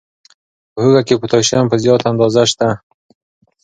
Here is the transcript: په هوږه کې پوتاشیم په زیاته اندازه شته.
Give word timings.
په 0.73 0.79
هوږه 0.83 1.01
کې 1.07 1.15
پوتاشیم 1.21 1.65
په 1.69 1.75
زیاته 1.83 2.05
اندازه 2.11 2.43
شته. 2.51 2.67